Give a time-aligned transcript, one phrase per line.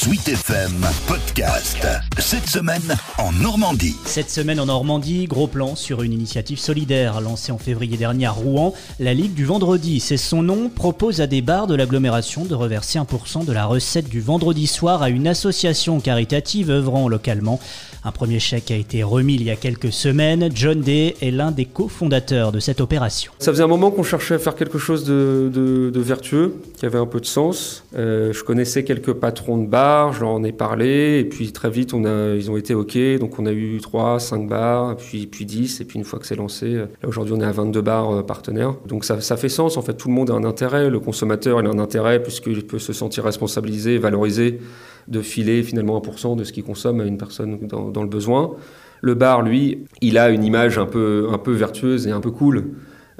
[0.00, 1.84] Sweet FM podcast.
[2.18, 3.96] Cette semaine en Normandie.
[4.04, 8.30] Cette semaine en Normandie, gros plan sur une initiative solidaire lancée en février dernier à
[8.30, 8.74] Rouen.
[9.00, 13.00] La Ligue du Vendredi, c'est son nom, propose à des bars de l'agglomération de reverser
[13.00, 17.58] 1% de la recette du vendredi soir à une association caritative œuvrant localement.
[18.04, 20.48] Un premier chèque a été remis il y a quelques semaines.
[20.54, 23.32] John Day est l'un des cofondateurs de cette opération.
[23.40, 27.06] Ça faisait un moment qu'on cherchait à faire quelque chose de, vertueux, qui avait un
[27.06, 27.84] peu de sens.
[27.96, 31.70] Euh, je connaissais quelques patrons de bars, je leur en ai parlé, et puis très
[31.70, 32.96] vite, ils ont été OK.
[33.18, 36.26] Donc on a eu 3, 5 bars, puis, puis 10, et puis une fois que
[36.26, 38.74] c'est lancé, euh, là aujourd'hui on est à 22 bars euh, partenaires.
[38.86, 40.90] Donc ça, fait sens, en fait, tout le monde a un intérêt.
[40.90, 44.60] Le consommateur, il a un intérêt puisqu'il peut se sentir responsabilisé, valorisé
[45.08, 48.56] de filer finalement 1% de ce qu'il consomme à une personne dans, le besoin.
[49.00, 52.64] Le bar, lui, il a une image un peu, vertueuse et un peu cool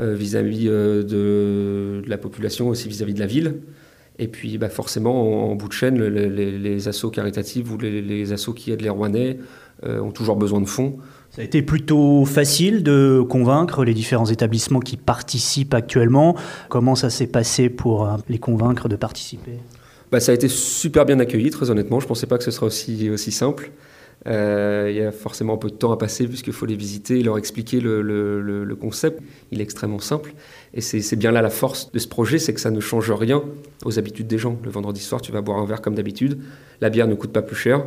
[0.00, 3.60] euh, vis-à-vis de, la population, aussi vis-à-vis de la ville.
[4.18, 8.32] Et puis bah forcément, en, bout de chaîne, les, les, assos caritatifs ou les, les
[8.32, 9.38] assos qui aident les Rouennais
[9.84, 10.96] euh, ont toujours besoin de fonds.
[11.30, 16.34] Ça a été plutôt facile de convaincre les différents établissements qui participent actuellement.
[16.70, 19.58] Comment ça s'est passé pour les convaincre de participer?
[20.10, 22.00] Bah, ça a été super bien accueilli, très honnêtement.
[22.00, 23.70] Je ne pensais pas que ce serait aussi, aussi simple.
[24.26, 27.20] Euh, il y a forcément un peu de temps à passer puisqu'il faut les visiter
[27.20, 29.22] et leur expliquer le, concept.
[29.52, 30.34] Il est extrêmement simple.
[30.74, 33.42] Et c'est bien là la force de ce projet, c'est que ça ne change rien
[33.84, 34.58] aux habitudes des gens.
[34.64, 36.38] Le vendredi soir, tu vas boire un verre comme d'habitude.
[36.80, 37.84] La bière ne coûte pas plus cher.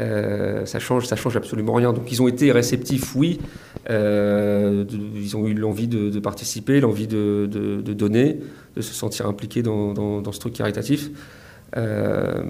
[0.00, 1.92] Euh, ça change, change absolument rien.
[1.92, 3.40] Donc ils ont été réceptifs, oui.
[3.88, 4.84] Euh,
[5.16, 7.46] ils ont eu l'envie de, participer, l'envie de,
[7.94, 8.40] donner,
[8.76, 11.10] de se sentir impliqués dans ce truc caritatif.
[11.76, 12.42] Euh,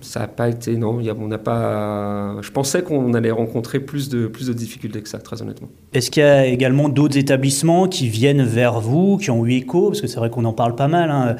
[0.00, 2.36] ça n'a pas été, non, on n'a pas.
[2.40, 5.68] Je pensais qu'on allait rencontrer plus de, plus de difficultés que ça, très honnêtement.
[5.92, 9.88] Est-ce qu'il y a également d'autres établissements qui viennent vers vous, qui ont eu écho?
[9.88, 11.36] Parce que c'est vrai qu'on en parle pas mal hein,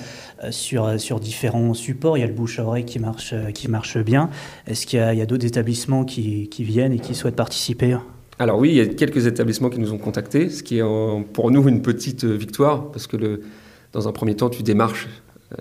[0.50, 2.19] sur, sur différents supports.
[2.19, 4.28] Il y a le bouche à oreille qui marche, qui marche bien.
[4.67, 7.97] Est-ce qu'il y a, d'autres établissements qui, qui, viennent et qui souhaitent participer?
[8.39, 10.84] Alors oui, il y a quelques établissements qui nous ont contactés, ce qui est
[11.33, 13.41] pour nous une petite victoire, parce que le,
[13.92, 15.08] dans un premier temps, tu démarches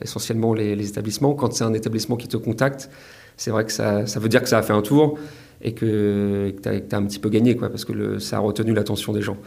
[0.02, 1.34] essentiellement les, établissements.
[1.34, 2.90] Quand c'est un établissement qui te contacte,
[3.38, 5.18] c'est vrai que ça, ça, veut dire que ça a fait un tour
[5.62, 9.14] et que, tu as, un petit peu gagné, quoi, parce que ça a retenu l'attention
[9.14, 9.38] des gens.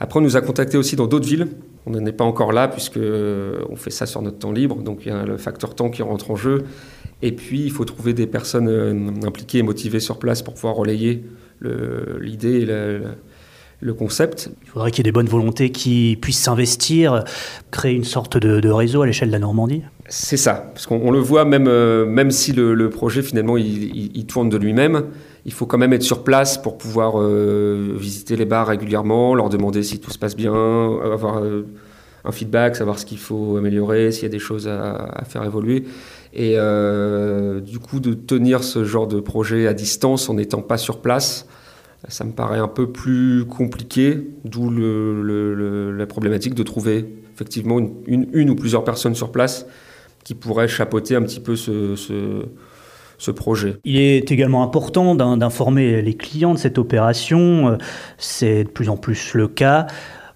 [0.00, 1.48] Après, on nous a contactés aussi dans d'autres villes.
[1.86, 5.00] On n'en est pas encore là, puisque on fait ça sur notre temps libre, donc
[5.04, 6.64] il y a le facteur temps qui rentre en jeu.
[7.22, 10.74] Et puis, il faut trouver des personnes euh, impliquées et motivées sur place pour pouvoir
[10.74, 11.24] relayer
[12.20, 14.50] l'idée et le concept.
[14.64, 17.24] Il faudrait qu'il y ait des bonnes volontés qui puissent s'investir,
[17.70, 19.82] créer une sorte de, réseau à l'échelle de la Normandie.
[20.08, 24.50] C'est ça, parce qu'on le voit même, euh, même si le, projet finalement il, tourne
[24.50, 25.04] de lui-même,
[25.46, 29.48] il faut quand même être sur place pour pouvoir euh, visiter les bars régulièrement, leur
[29.48, 31.66] demander si tout se passe bien, avoir euh,
[32.26, 35.84] un feedback, savoir ce qu'il faut améliorer, s'il y a des choses à, faire évoluer.
[36.34, 36.56] Et
[37.62, 41.46] du coup, de tenir ce genre de projet à distance en n'étant pas sur place,
[42.08, 48.54] ça me paraît un peu plus compliqué, d'où la problématique de trouver effectivement une, ou
[48.54, 49.66] plusieurs personnes sur place
[50.24, 53.76] qui pourraient chapeauter un petit peu ce, ce projet.
[53.84, 57.78] Il est également important d'informer les clients de cette opération,
[58.18, 59.86] c'est de plus en plus le cas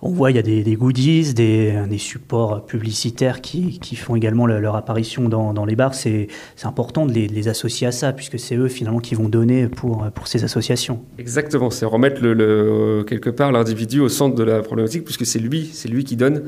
[0.00, 5.28] on voit il y a des, goodies, des, supports publicitaires qui, font également leur apparition
[5.28, 5.94] dans, les bars.
[5.94, 6.28] C'est
[6.62, 10.28] important de les, associer à ça, puisque c'est eux finalement qui vont donner pour, pour
[10.28, 11.03] ces associations.
[11.19, 15.69] Exactement, c'est remettre le, quelque part l'individu au centre de la problématique, puisque c'est lui,
[15.72, 16.44] c'est lui qui donne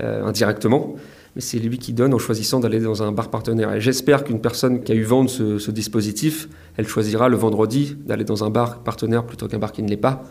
[0.00, 0.94] euh, indirectement
[1.34, 3.72] mais c'est lui qui donne en choisissant d'aller dans un bar partenaire.
[3.74, 7.36] Et j'espère qu'une personne qui a eu vent de ce, ce dispositif, elle choisira le
[7.36, 10.24] vendredi d'aller dans un bar partenaire plutôt qu'un bar qui ne l'est pas.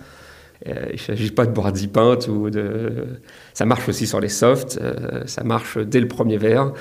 [0.67, 3.07] Euh, il ne s'agit pas de boire 10 pintes ou de.
[3.53, 6.73] Ça marche aussi sur les softs, euh, ça marche dès le premier verre.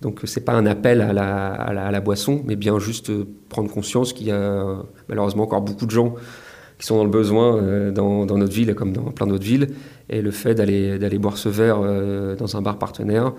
[0.00, 3.10] Donc c'est pas un appel à la, à, la, boisson, mais bien juste
[3.48, 6.14] prendre conscience qu'il y a malheureusement encore beaucoup de gens
[6.78, 9.68] qui sont dans le besoin euh, dans, dans, notre ville comme dans plein d'autres villes.
[10.08, 11.80] Et le fait d'aller boire ce verre
[12.36, 13.34] dans un bar partenaire,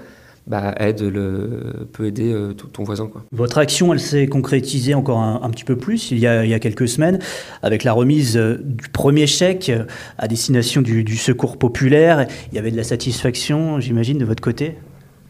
[0.47, 3.07] bah, aide le, peut aider euh, ton voisin.
[3.07, 3.23] Quoi.
[3.31, 6.53] Votre action, elle s'est concrétisée encore un, petit peu plus il y, a, il y,
[6.53, 7.19] a, quelques semaines
[7.61, 9.71] avec la remise euh, du premier chèque
[10.17, 12.27] à destination du, secours populaire.
[12.51, 14.75] Il y avait de la satisfaction, j'imagine, de votre côté?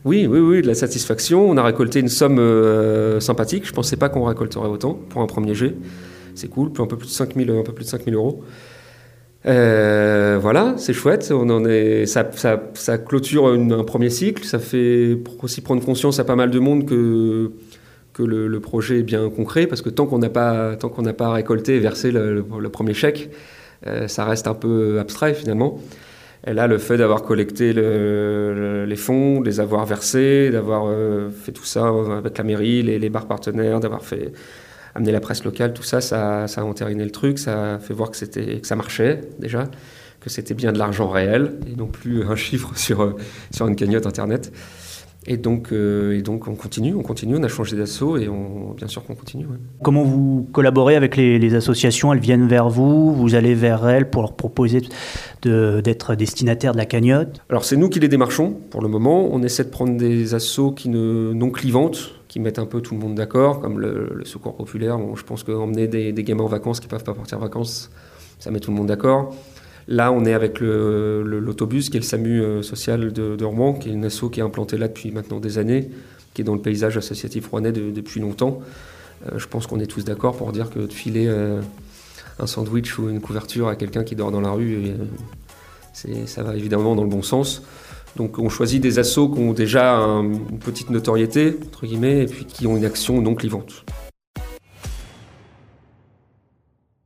[0.06, 1.50] Oui, oui, oui, de la satisfaction.
[1.50, 3.66] On a récolté une somme euh, sympathique.
[3.66, 5.75] Je ne pensais pas qu'on récolterait autant pour un premier jet.
[6.36, 8.44] C'est cool, un peu plus de 5000, un peu plus de 5000 euros.
[9.45, 11.31] Euh, voilà, c'est chouette.
[11.33, 12.24] On en est, ça,
[12.97, 14.44] clôture un premier cycle.
[14.44, 17.51] Ça fait aussi prendre conscience à pas mal de monde que
[18.19, 20.75] que le, projet est bien concret, parce que tant qu'on n'a pas
[21.18, 23.30] pas récolté et versé le, premier chèque,
[23.88, 25.80] euh, ça reste un peu abstrait finalement.
[26.47, 31.51] Et là, le fait d'avoir collecté les fonds, de les avoir versés, d'avoir euh, fait
[31.51, 31.88] tout ça
[32.18, 34.31] avec la mairie, les, bars partenaires, d'avoir fait
[34.95, 37.94] amener la presse locale, tout ça, ça, ça, a entériné le truc, ça a fait
[37.94, 39.65] voir que, c'était, que ça marchait déjà,
[40.19, 43.15] que c'était bien de l'argent réel et non plus un chiffre sur,
[43.51, 44.51] sur une cagnotte internet.
[45.27, 48.71] Et donc, euh, et donc on continue, on continue, on a changé d'assaut et on,
[48.71, 49.45] bien sûr qu'on continue.
[49.83, 52.13] Comment vous collaborez avec les, associations?
[52.13, 54.81] Elles viennent vers vous, vous allez vers elles pour leur proposer
[55.44, 57.42] d'être destinataires de la cagnotte?
[57.50, 59.30] Alors c'est nous qui les démarchons pour le moment.
[59.31, 62.94] On essaie de prendre des assauts qui ne, non clivantes, qui mettent un peu tout
[62.94, 64.98] le monde d'accord, comme le, Secours Populaire.
[65.16, 67.90] je pense qu'emmener des, gamins en vacances qui ne peuvent pas partir en vacances,
[68.40, 69.36] ça met tout le monde d'accord.
[69.88, 73.92] Là, on est avec l'autobus, qui est le SAMU euh, social de, Rouen, qui est
[73.92, 75.90] une asso qui est implantée là depuis maintenant des années,
[76.36, 78.62] qui est dans le paysage associatif rouennais depuis longtemps.
[79.26, 81.60] Euh, je pense qu'on est tous d'accord pour dire que de filer euh,
[82.38, 84.92] un sandwich ou une couverture à quelqu'un qui dort dans la rue,
[85.94, 87.64] ça va évidemment dans le bon sens.
[88.19, 92.44] Donc on choisit des assos qui ont déjà une petite notoriété, entre guillemets, et puis
[92.44, 93.86] qui ont une action non clivante.